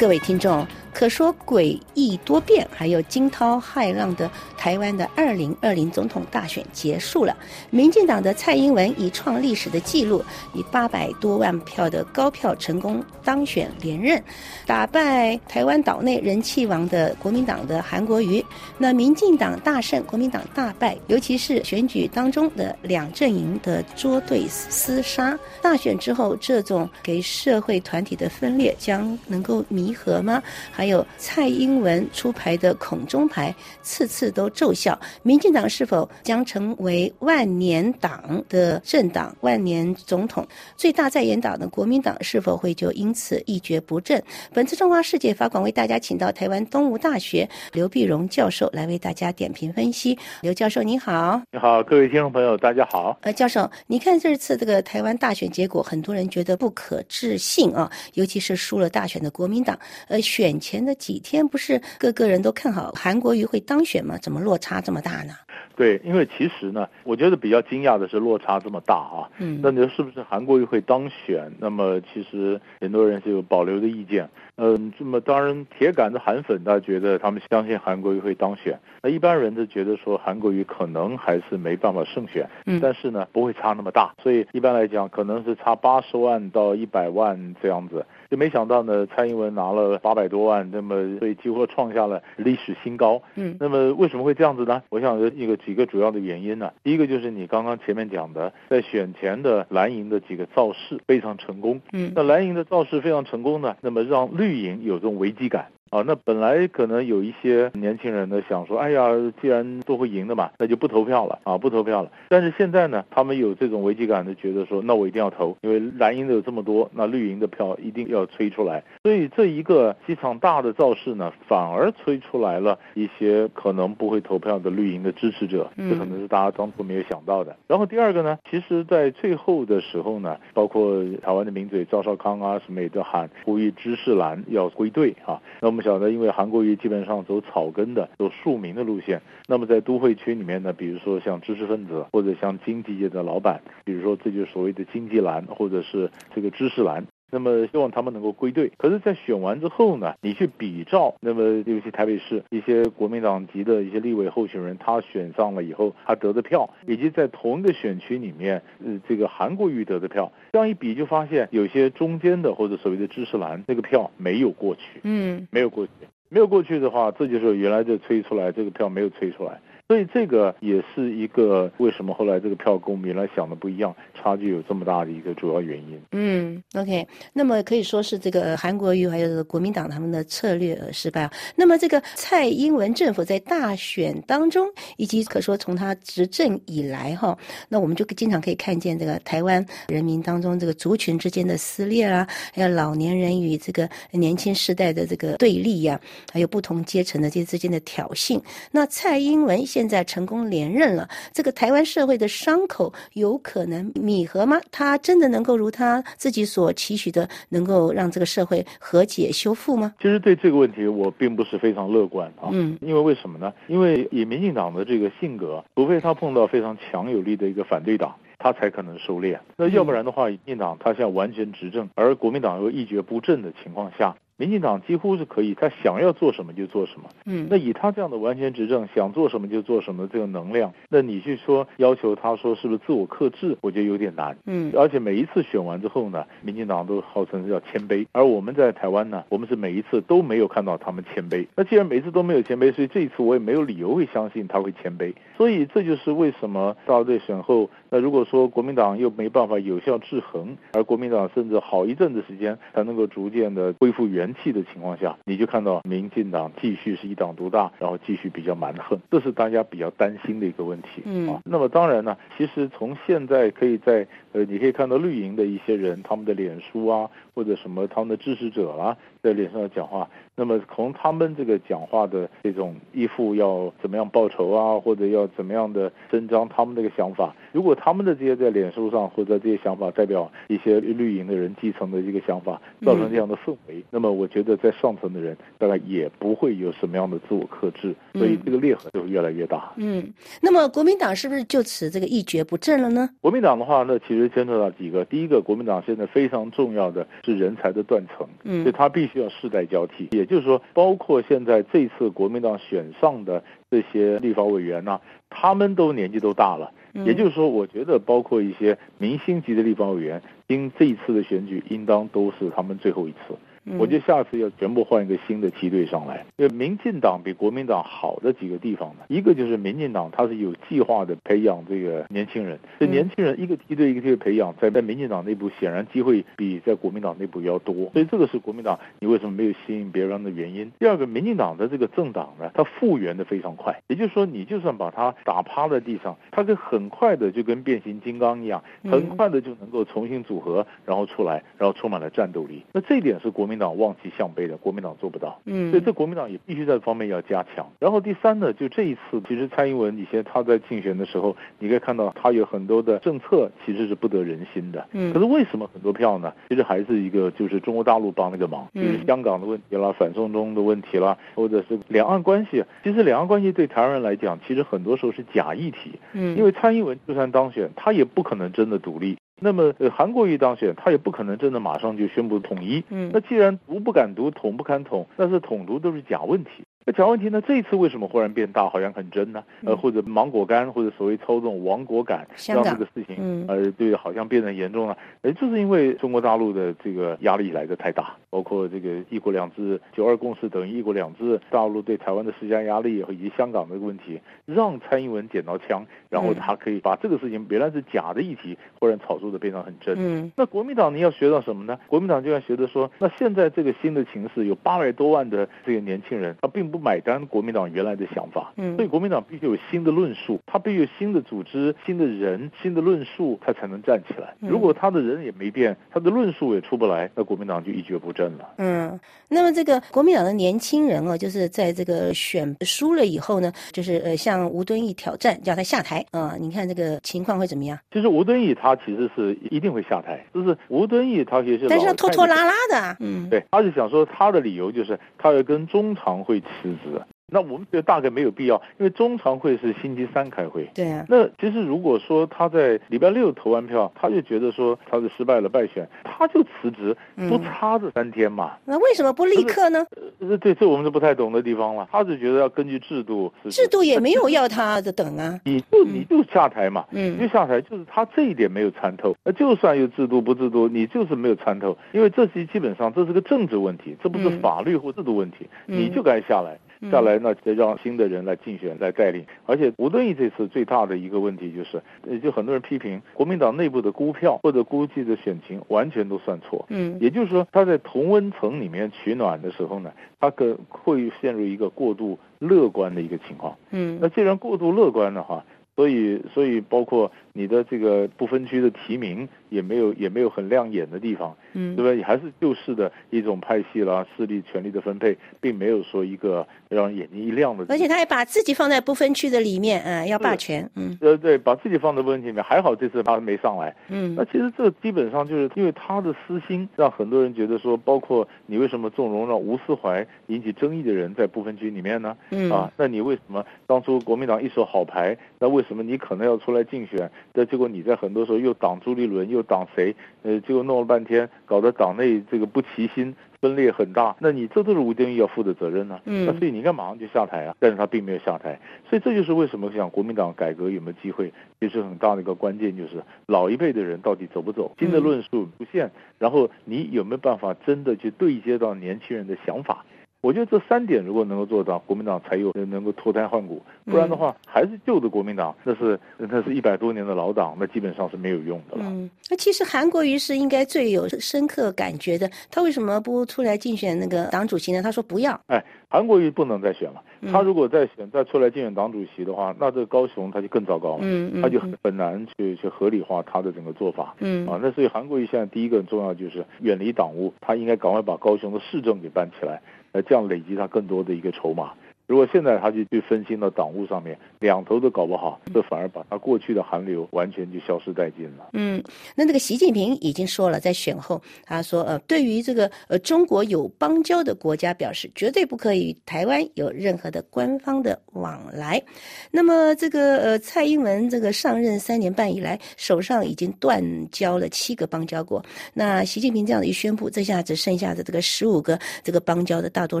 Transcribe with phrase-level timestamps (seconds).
[0.00, 0.66] 各位听众。
[0.94, 4.28] 可说诡异多变，还有惊涛骇浪的
[4.60, 7.34] 台湾的二零二零总统大选结束了。
[7.70, 10.22] 民进党的蔡英文以创历史的纪录，
[10.52, 14.22] 以八百多万票的高票成功当选连任，
[14.66, 18.44] 打败台湾岛内人气王的国民党的韩国瑜。
[18.76, 25.38] 那民进党大胜，国民党大败，尤其是选举当中的两阵营的捉对厮杀。
[25.62, 30.42] 大选之后，这种给社会团体的分裂将能够弥合吗？
[30.70, 34.98] 还有蔡英文出牌的孔中牌，次次都奏效。
[35.22, 40.46] 民进党是否将成为万年党的政党、万年总统？
[40.76, 44.22] 最大在野党的国民党是否会就因此一蹶不振？
[44.52, 50.18] 本次中华世界法广为大家请到台湾东吴大学刘碧荣教授来为大家点评分析。
[50.42, 53.18] 刘教授您好，你好，各位听众朋友，大家好。
[53.22, 60.50] 呃，教授，你看这次这个台湾大选结果，很多人觉得不可置信啊，尤其是输了大选的国民党，呃，选。
[60.60, 64.18] 前的几天不是各个人都看好韩国瑜会当选吗？
[64.20, 65.34] 怎么落差这么大呢？
[65.76, 69.30] 对，因为其实呢，我觉得比较惊讶的是落差这么大啊。
[69.38, 71.50] 嗯，那你说是不是韩国瑜会当选？
[71.58, 74.28] 那么其实很多人是有保留的意见。
[74.56, 78.78] 嗯，这么当然铁杆的韩粉，他觉得他们相信韩国瑜会当选。
[79.00, 82.46] 那一般人就觉得说韩国瑜可能还是没办法胜选。
[82.66, 84.12] 嗯，但是呢，不会差那么大。
[84.22, 88.04] 所以一般来讲，可能是差八十万到一百万这样子。
[88.30, 93.20] 就没想到呢，蔡英文拿了八百多万，那么所以几乎创下了历史新高。
[93.34, 94.82] 嗯，那么为什么会这样子呢？
[94.88, 96.72] 我想有一个几个主要的原因呢。
[96.84, 101.80] 第一个就是你刚刚前面讲的，在选前的蓝营的几个造势非常成功。
[101.92, 105.66] 嗯，那蓝营的造势非常成功呢，那么让绿营有这种危机感。
[105.90, 109.08] 啊，那本来可能有一些年轻人呢想说，哎呀，
[109.42, 112.10] 既然都会赢的嘛，那就不投票了啊，不投票了。
[112.28, 118.84] 但是现在呢，他们有这种危机感的，觉得说，那我一定要投，因为蓝营的有这么多，那绿营的票一定要催出来。
[119.02, 127.56] 所以这一个几场大的造势呢，反而催出来了一些可能不会投票的绿营的支持者，这可能是大家当初没有想到的。
[127.66, 135.90] 然后第二个呢，其实在最后的时候呢，包括台湾的名嘴赵少康啊什么也都喊呼吁知识蓝要归队啊，那我们。
[135.90, 139.20] 晓得，因为韩国瑜基本上走草根的、走庶民的路线。
[139.48, 147.04] 那么在都会区里面呢，比如说像知识分子或者像经济界的老板，比如说这就是所谓的经济蓝或者是这个知识蓝。
[147.30, 165.92] 那么希望他们能够归队，可是，在选完之后呢，你去比照，那么尤其台北市一些国民党籍的一些立委候选人，他选上了以后，他得的票，以及在同一个选区里面，呃，这个韩国瑜得的票，这样一比，就发现有些中间的或者所谓的知识栏那个票没有过去，嗯，没有过去，
[166.28, 169.60] 没有过去的话，这就是原来就吹出来这个票没有吹出来。
[169.90, 176.00] 所以这个也是一个为什么后来这个票跟我们原来想的不一样，差距有这么大的一个主要原因。
[176.12, 181.28] 嗯，OK，那么可以说是这个韩国瑜还有国民党他们的策略失败。
[181.56, 184.64] 那么这个蔡英文政府在大选当中，
[184.96, 187.36] 以及可说从他执政以来哈，
[187.68, 192.24] 那我们就经常可以看见这个台湾人民当中这个族群之间的撕裂啊，
[192.54, 196.00] 还有老年人与这个年轻世代的这个对立呀，
[196.32, 198.40] 还有不同阶层的这些之间的挑衅。
[198.70, 204.60] 那蔡英文现现在成功连任了，这个台湾社会的伤口有可能弥合吗？
[204.70, 209.94] 他真的能够如他自己所期许的，能够让这个社会和解修复吗？
[209.98, 212.50] 其实对这个问题，我并不是非常乐观啊。
[212.52, 213.54] 嗯，因为为什么呢？
[213.68, 219.38] 因为以民进党的这个性格，除非他碰到非常强有力的一个反对党，他才可能收敛。
[219.56, 224.14] 那要不然的话，民进党他现在完全执政，而国民党又一蹶不振的情况下。
[224.40, 227.10] 民进党几乎是可以，他想要做什么就做什么。
[227.26, 234.34] 嗯，那以他这样的完全执政，想做什么就做什么这个能量，那你去说要求他说是不是自我克制，我觉得有点难。
[234.46, 241.46] 嗯，而且每一次选完之后呢，民进党都号称是要谦卑，而我们在台湾呢，我们是每一次都没有看到他们谦卑。
[241.54, 245.12] 那既然每一次都没有谦卑，所以这一次我也没有理由会相信他会谦卑。
[245.36, 254.29] 所以这就是为什么到这选后，那如果说国民党又没办法有效制衡，而国民党甚至好一阵子时间才能够逐渐的恢复原。
[254.34, 261.02] 气的情况下，你就看到民进党继续是一党独大，然后继续比较蛮横，这是大家比较担心的一个问题。
[261.04, 270.08] 嗯啊，那么当然呢，其实从现在可以在呃，你可以看到绿营的一些人，他们的脸书啊，或者什么他们的支持者啊，在脸上讲话。
[270.36, 289.72] 那么从他们这个讲话的这种依附要怎么样报仇啊，或者要怎么样的伸张他们这个想法，如果他们的这些在脸书上或者这些想法代表一些绿营的人继承的一个想法，造成这样的氛围，那么我觉得在上层的人大概也不会有什么样的自我克制，所以这个裂痕就会越来越大。
[289.76, 293.10] 嗯，那么国民党是不是就此这个一蹶不振了呢？
[293.20, 300.08] 国民党的话，那其实牵扯到几个，第一个，国民党现在非常重要的是人才的断层，嗯，所以他必须要世代交替。
[300.12, 306.72] 也就是说，包括现在这次国民党选上的这些立法委员呢，他们都年纪都大了。
[306.92, 313.36] 也就是说，我觉得包括一些明星级的立法委员，因这一次的选举，应当都是他们最后一次。
[313.78, 316.24] 我觉得下次要全部换一个新的梯队上来。
[316.36, 330.70] 因为民进党比国民党好的几个地方呢，一个就是民进党它是有计划的培养这个年轻人，这年轻人一个梯队一个梯队培养，在在民进党内部显然机会比在国民党内部要多，所以这个是国民党你为什么没有吸引别人的原因。
[330.78, 342.62] 第二个，民进党的这个政党呢，它复原的非常快，也就是说，你就算把它打趴在地上，它可以很快的就跟变形金刚一样，很快的就能够重新组合，然后出来，然后充满了战斗力。
[342.72, 345.40] 那这一点是国民党望其项背的，国民党做不到。
[345.44, 347.64] 嗯，所以这国民党也必须在这方面要加强。
[347.78, 354.84] 然后第三呢，就这一次，其实蔡英文以前他在竞选的时候，你可以看到他有很多的政策其实是不得人心的。
[354.92, 356.32] 嗯，可是为什么很多票呢？
[356.48, 362.64] 其实还是一个就是中国大陆帮了个忙，就是香港的问题啦、反送中的问题啦，或者是两岸关系。
[362.82, 365.98] 其实两岸关系对台湾人来讲，其实很多时候是假议题。
[366.14, 369.18] 嗯，因为蔡英文就算当选，他也不可能真的独立。
[369.40, 372.84] 那么，呃，韩国瑜当选，他也不可能真的马上就宣布统一。
[372.90, 376.64] 嗯，那既然独不敢独，统不敢统，那是统独都是假问题。
[376.84, 377.42] 那假问题呢？
[377.42, 379.44] 这一次为什么忽然变大，好像很真呢？
[379.64, 384.96] 呃，或者芒果干，或者所谓操纵亡国感，让这个事情，呃，对，好像变得严重了。
[385.20, 399.96] 呃，就是因为中国大陆的这个压力来的太大，包括这个一国两制、九二共识等于一国两制，大陆对台湾的施加压力，以及香港这个问题，让蔡英文捡到枪，然后他可以把这个事情原来是假的议题，忽然炒作的变成很真。
[399.98, 401.78] 嗯，那国民党你要学到什么呢？
[401.88, 414.34] 国民党就要学着说，那现在这个新的形势，有八百多万的这个年轻人，他并不买单国民党原来的想法，嗯，所以国民党必须有新的论述，他必须有新的组织、新的人、新的论述，他才能站起来。
[414.38, 418.54] 如果他的人也没变，他的论述也出不来，那国民党就一蹶不振了。
[418.58, 426.34] 嗯，那么这个国民党的年轻人哦，就是在这个选输了以后呢，就是呃向吴敦义挑战，叫他下台啊。
[426.40, 427.78] 你看这个情况会怎么样？
[427.92, 436.46] 其实吴敦义他其实是一定会下台，就是吴敦义他其实，但是拖拖拉拉的，嗯，对，他是想说他的理由就是他要跟中常会辞
[436.82, 437.00] 职。
[437.30, 440.68] 那我们觉得大概没有必要，因为中常会是星期三开会。
[440.74, 441.04] 对啊。
[441.08, 446.96] 那其实如果说他在礼拜六投完票，他就觉得说他是失败了败选，他就辞职，
[447.28, 448.56] 不差这三天嘛。
[448.64, 449.84] 那为什么不立刻呢？
[450.20, 451.88] 呃，对，这我们是不太懂的地方了。
[451.90, 453.32] 他是觉得要根据制度。
[453.50, 455.38] 制度也没有要他的等啊。
[455.44, 459.14] 你就你就下台嘛，嗯，就下台，就是他这一点没有参透。
[459.24, 466.58] 那就算有制度不制度，你就是没有参透，因为这是基本上这是个政治问题，这不是法律或制度问题，你就该下来。
[466.90, 469.24] 下来，呢，再让新的人来竞选、来带领。
[469.46, 471.82] 而且吴敦义这次最大的一个问题就是，
[472.20, 476.64] 就很多人批评国民党内部的估票或者估计的选情完全都算错。
[476.68, 483.56] 嗯，也就是说他在同温层里面取暖的时候呢，他可会陷入一个过度乐观的一个情况。
[483.70, 485.44] 嗯，那既然过度乐观的话，
[485.76, 489.28] 所以所以包括你的这个不分区的提名。
[489.50, 491.92] 也没有也没有很亮眼的地方，嗯，对吧？
[491.92, 497.66] 也还是旧式的一种派系啦，势力权力的分配，并没有说一个让人眼睛一亮的。
[497.68, 512.16] 而且他还把自己放在不分区的里面，啊，要霸权，嗯，呃，对，把自己放在不分区里面，还好这次他没上来，嗯，那其实这基本上就是因为他的私心，让很多人觉得说，包括你为什么纵容让吴思怀引起争议的人在不分区里面呢？
[512.30, 517.10] 嗯，啊，那你为什么当初国民党一手好牌，那为什么你可能要出来竞选？
[517.32, 519.94] 那结果你在很多时候又挡朱立伦，又挡谁？
[520.22, 524.16] 呃，结果弄了半天，搞得党内这个不齐心，分裂很大。
[524.18, 526.00] 那你这都是吴敦义要负的责任呢。
[526.04, 527.54] 嗯，那所以你应该马上就下台啊。
[527.58, 539.84] 但是他并没有下台，所以这就是为什么想国民党改革有没有机会，其实很大的一个关键就是老一辈的人到底走不走，新的论述出现，然后你有没有办法真的去对接到年轻人的想法。
[540.22, 543.62] 我觉得这三点如果能够做到，国民党才有能够脱胎换骨。
[543.86, 548.84] 不然的话，还是旧的国民党，那是那是一百多年的老党，那基本上是没有用的了。
[548.86, 552.30] 嗯，那其实韩国瑜是应该最有深刻感觉的。
[552.50, 554.82] 他为什么不出来竞选那个党主席呢？
[554.82, 555.40] 他说不要。
[555.46, 557.02] 哎，韩国瑜不能再选了。
[557.32, 561.00] 他如果再选再出来竞选党主席的话，那这高雄他就更糟糕了。
[561.00, 564.14] 嗯嗯，他就很难去去合理化他的整个做法。
[564.18, 569.62] 嗯啊，那所以韩国瑜现在第一个很重要就是远离党务，他应该赶快把高雄的市政给办起来。
[569.92, 571.72] 呃，这样累积他更多的一个筹码。
[572.10, 578.48] 如果现在他就去分心到党务上面，两头都搞不好，这反而把他过去的寒流完全就消失殆尽了。
[578.52, 578.82] 嗯，
[579.14, 588.82] 那这个习近平已经说了，在选后他说，呃，对于这个呃中国有邦交的国家表示，绝对不可以台湾有任何的官方的往来。
[589.30, 595.40] 那么这个呃蔡英文这个上任三年半以来，手上已经断交了七个邦交国。
[595.72, 600.00] 那习近平这样的一宣布，这下只剩下的这个十五个这个邦交的，大多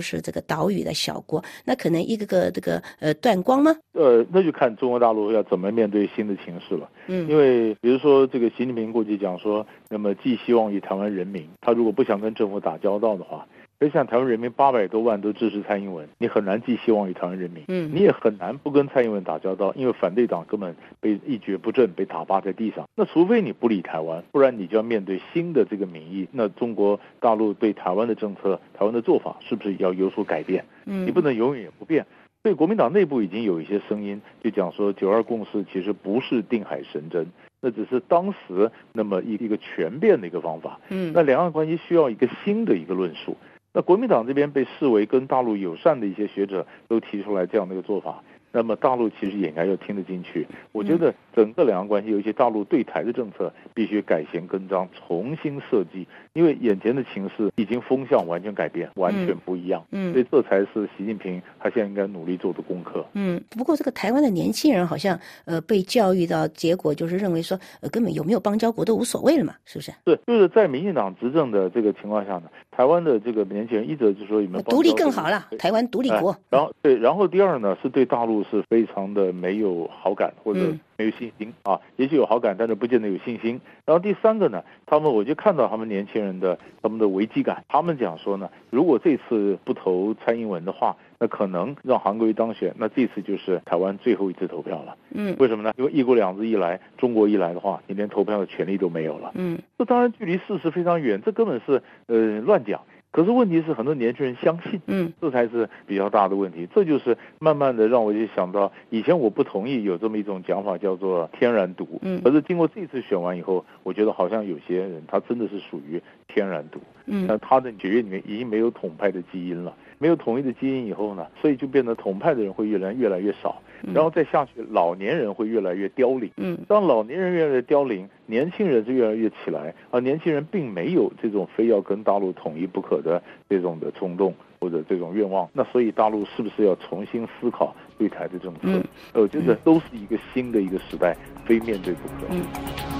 [0.00, 3.74] 是这个岛屿的小国，那可能一个个这个呃断光吗？
[3.92, 6.88] 呃，那就看中国大陆要怎么面对新的形势了。
[7.08, 13.46] 嗯，因为比如说这个习近平过去讲说，那么寄希望于台湾人民，他如果不想跟政府打交道的话。
[13.80, 17.64] 就像台湾人民八百多万都支持蔡英文，你很难寄希望于台湾人民。
[17.68, 22.86] 嗯，你也很难不跟蔡英文打交道，因为反对党根本被一蹶不振，被打趴在地上。
[22.94, 26.28] 那除非你不理台湾，不然你就要面对新的这个民意。
[26.30, 30.62] 那中国大陆对台湾的政策、台湾的做法是不是要有所改变？
[30.84, 32.04] 嗯，你不能永远也不变。
[32.42, 37.26] 所以国民党内部已经有一些声音，就讲说九二共识其实不是定海神针，
[37.62, 40.78] 那只是当时那么一一个全变的一个方法。
[40.90, 43.34] 嗯，那两岸关系需要一个新的一个论述。
[43.72, 48.22] 那国民党这边被视为跟大陆友善的一些学者都提出来这样的一个做法。
[48.52, 50.46] 那么大陆其实也应该要听得进去。
[50.72, 56.06] 我觉得整个两岸关系，尤其大陆对台的政策，必须改弦更张，重新设计。
[56.32, 59.84] 因为眼前的情势已经风向完全改变，完全不一样。
[59.90, 63.04] 嗯，所以这才是习近平他现在应该努力做的功课。
[63.14, 69.92] 嗯，不过这个台湾的年轻人好像呃被教育到结果就是认为说，呃根本有没有邦交国都无所谓了嘛，是不是？
[70.04, 76.36] 对，就是在民进党执政的这个情况下呢，台湾的这个年轻人一直就说有没有独立更好了，台湾独立国。
[76.48, 80.60] 然后对，然后第二呢是对大陆是非常的没有好感或者。
[81.00, 83.58] 没有信心啊，也许有好感，但是不见得有信心。
[83.86, 87.64] 然后第三个呢，他们我就看到他们年轻人的他们的危机感。
[87.68, 94.94] 他们讲说呢，如果这次不投蔡英文的话，那可能让韩国瑜当选，那这次就是台湾最后一次投票了。
[95.14, 95.72] 嗯，为什么呢？
[95.78, 99.32] 因为一国两制一来，中国一来的话，你连投票的权利都没有了。
[99.36, 102.82] 嗯，这当然距离事实非常远，这根本是呃乱讲。
[103.12, 106.68] 可是问题是，很多年轻人相信，嗯，这才是比较大的问题。
[106.72, 111.98] 这就是慢慢的让我就想到，以前我不同意有这么一种讲法，叫做天然毒。
[112.02, 116.78] 嗯，可是经过这次选完以后，我觉得好像有些人他真的是属于天然毒。
[117.06, 123.60] 嗯，那他的血液里面已经没有统派的基因了，没有统一的基因以后呢，所以就变得统派的人会越来越来越少。
[123.94, 126.30] 然后再下去，老年人会越来越凋零。
[126.36, 129.74] 嗯，当老年人越来越凋零，年轻人就越来越起来。
[129.90, 135.48] 而年轻人并没有这种非要跟大陆统一不可的这种的冲动或者这种愿望。
[135.52, 138.60] 那所以大陆是不是要重新思考对台的政策？
[138.64, 138.82] 嗯，
[139.14, 142.26] 我觉得都是一个新的一个时代，非面对不可。
[142.30, 142.99] 嗯。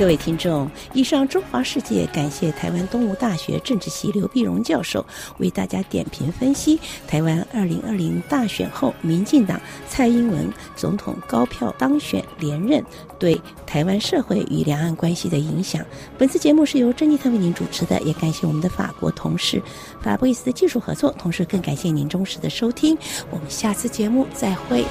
[0.00, 5.04] 各位听众，以上中华世界感谢台湾东吴大学政治系刘碧荣教授
[5.36, 12.82] 为大家点评分析台湾二零二零大选后，民进党蔡英文总统高票当选连任
[13.18, 15.84] 对台湾社会与两岸关系的影响。
[16.16, 19.62] 本次节目是由珍妮特为您主持的，也感谢我们的法国同事
[20.00, 22.96] 法布伊斯的技术合作，同时更感谢您忠实的收听。
[23.30, 24.82] 我们下次节目再会。